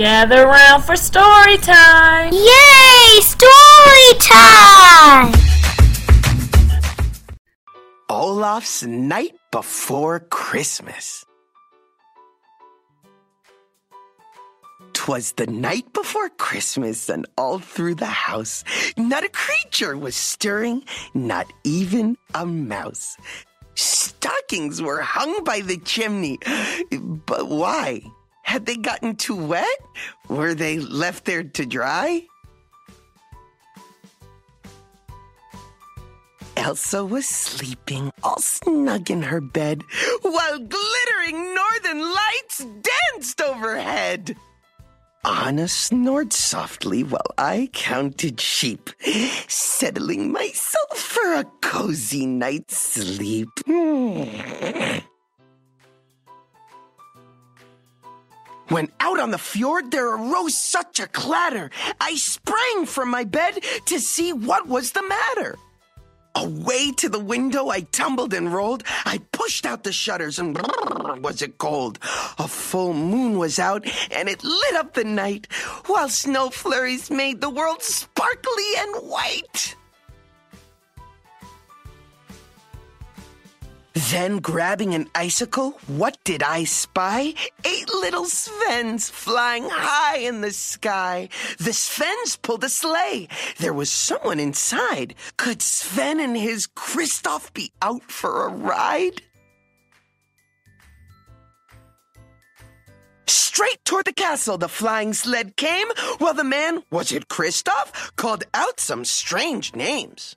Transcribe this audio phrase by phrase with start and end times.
[0.00, 2.32] Gather round for story time!
[2.32, 3.20] Yay!
[3.20, 5.34] Story time!
[8.08, 11.26] Olaf's Night Before Christmas.
[14.94, 18.64] Twas the night before Christmas, and all through the house,
[18.96, 20.82] not a creature was stirring,
[21.12, 23.18] not even a mouse.
[23.74, 26.38] Stockings were hung by the chimney.
[27.26, 28.00] But why?
[28.50, 29.78] Had they gotten too wet?
[30.28, 32.26] Were they left there to dry?
[36.56, 39.84] Elsa was sleeping all snug in her bed
[40.22, 44.34] while glittering northern lights danced overhead.
[45.24, 48.90] Anna snored softly while I counted sheep,
[49.46, 53.48] settling myself for a cozy night's sleep.
[58.70, 63.64] When out on the fjord there arose such a clatter, I sprang from my bed
[63.86, 65.58] to see what was the matter.
[66.36, 68.84] Away to the window I tumbled and rolled.
[69.04, 70.56] I pushed out the shutters and
[71.20, 71.98] was it cold.
[72.38, 75.52] A full moon was out and it lit up the night
[75.86, 79.74] while snow flurries made the world sparkly and white.
[83.92, 87.34] Then, grabbing an icicle, what did I spy?
[87.64, 91.28] Eight little Svens flying high in the sky.
[91.58, 93.26] The Svens pulled a sleigh.
[93.58, 95.16] There was someone inside.
[95.36, 99.22] Could Sven and his Kristoff be out for a ride?
[103.26, 105.88] Straight toward the castle the flying sled came,
[106.18, 110.36] while the man, was it Kristoff, called out some strange names.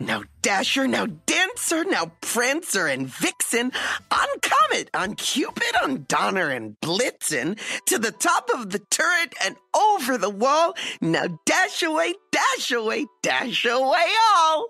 [0.00, 3.72] Now Dasher, now Dancer, now Prancer and Vixen,
[4.10, 9.56] on Comet, on Cupid, on Donner and Blitzen, to the top of the turret and
[9.74, 10.74] over the wall.
[11.00, 14.68] Now dash away, dash away, dash away all.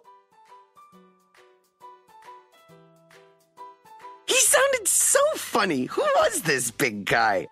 [4.26, 5.84] He sounded so funny.
[5.86, 7.48] Who was this big guy?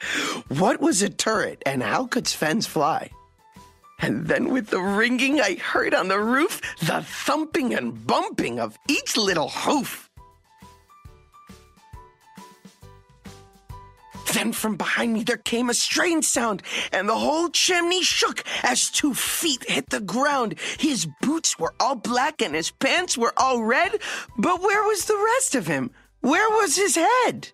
[0.48, 3.10] What was a turret and how could Svens fly?
[3.98, 8.78] And then with the ringing I heard on the roof, the thumping and bumping of
[8.88, 10.10] each little hoof.
[14.34, 16.62] Then from behind me there came a strange sound,
[16.92, 20.56] and the whole chimney shook as two feet hit the ground.
[20.78, 23.92] His boots were all black and his pants were all red,
[24.36, 25.90] but where was the rest of him?
[26.20, 27.52] Where was his head?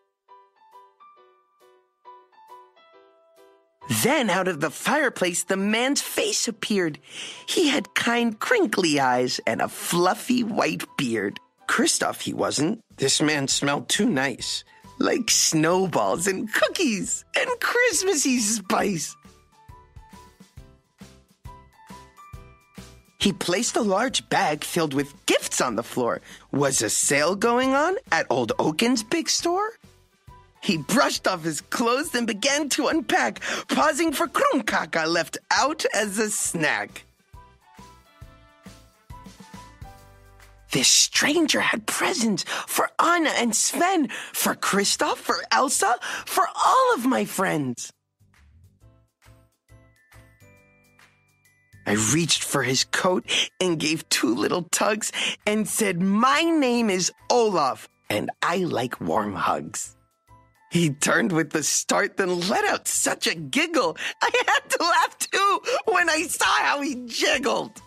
[3.89, 6.99] Then out of the fireplace the man's face appeared.
[7.47, 11.39] He had kind crinkly eyes and a fluffy white beard.
[11.69, 12.81] Kristoff he wasn't.
[12.97, 14.65] This man smelled too nice.
[14.99, 19.17] Like snowballs and cookies and Christmassy spice.
[23.19, 26.21] He placed a large bag filled with gifts on the floor.
[26.51, 29.71] Was a sale going on at Old Oaken's big store?
[30.63, 36.19] He brushed off his clothes and began to unpack, pausing for Krumkake left out as
[36.19, 37.05] a snack.
[40.71, 47.05] This stranger had presents for Anna and Sven, for Kristoff, for Elsa, for all of
[47.05, 47.93] my friends.
[51.85, 53.25] I reached for his coat
[53.61, 55.11] and gave two little tugs
[55.45, 59.97] and said, My name is Olaf and I like warm hugs.
[60.73, 63.95] He turned with the start, then let out such a giggle.
[64.23, 67.83] I had to laugh too when I saw how he jiggled.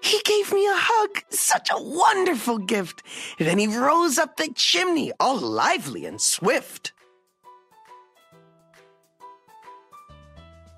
[0.00, 3.02] He gave me a hug, such a wonderful gift.
[3.38, 6.94] Then he rose up the chimney, all lively and swift.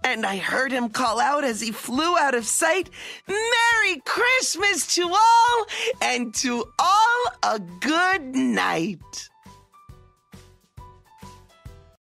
[0.03, 2.91] And I heard him call out as he flew out of sight,
[3.29, 5.67] Merry Christmas to all,
[6.01, 6.98] and to all
[7.43, 9.29] a good night.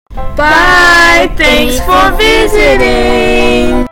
[0.10, 1.34] Bye!
[1.38, 3.88] Thanks for visiting!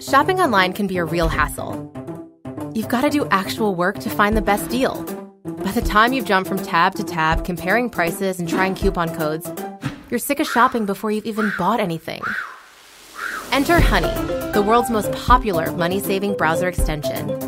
[0.00, 1.90] Shopping online can be a real hassle.
[2.74, 5.02] You've got to do actual work to find the best deal.
[5.44, 9.50] By the time you've jumped from tab to tab, comparing prices and trying coupon codes,
[10.10, 12.22] you're sick of shopping before you've even bought anything.
[13.52, 14.12] Enter Honey,
[14.52, 17.43] the world's most popular money saving browser extension.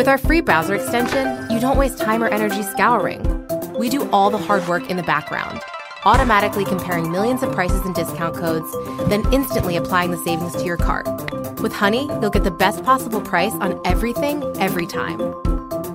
[0.00, 3.20] With our free browser extension, you don't waste time or energy scouring.
[3.78, 5.60] We do all the hard work in the background,
[6.06, 8.72] automatically comparing millions of prices and discount codes,
[9.10, 11.06] then instantly applying the savings to your cart.
[11.60, 15.18] With Honey, you'll get the best possible price on everything, every time.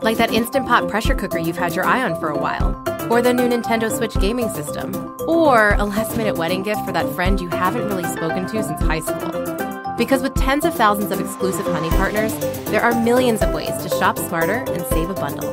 [0.02, 2.80] Like that Instant Pot pressure cooker you've had your eye on for a while.
[3.12, 7.12] or the new Nintendo Switch gaming system, or a last minute wedding gift for that
[7.16, 9.55] friend you haven't really spoken to since high school.
[9.98, 12.34] Because with tens of thousands of exclusive Honey partners,
[12.66, 15.52] there are millions of ways to shop smarter and save a bundle.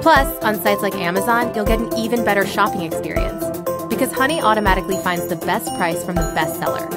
[0.00, 3.44] Plus, on sites like Amazon, you'll get an even better shopping experience
[3.88, 6.88] because Honey automatically finds the best price from the best seller.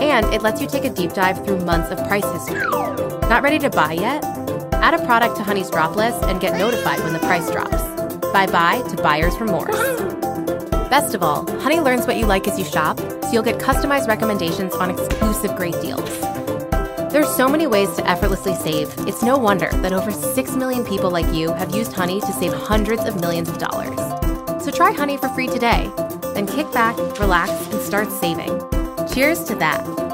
[0.00, 2.66] And it lets you take a deep dive through months of price history.
[3.28, 4.24] Not ready to buy yet?
[4.72, 7.82] Add a product to Honey's drop list and get notified when the price drops.
[8.32, 10.25] Bye bye to buyer's remorse.
[10.96, 14.08] Best of all, Honey learns what you like as you shop, so you'll get customized
[14.08, 16.08] recommendations on exclusive great deals.
[17.12, 21.10] There's so many ways to effortlessly save, it's no wonder that over 6 million people
[21.10, 23.98] like you have used Honey to save hundreds of millions of dollars.
[24.64, 25.90] So try Honey for free today.
[26.32, 28.58] Then kick back, relax, and start saving.
[29.12, 30.05] Cheers to that.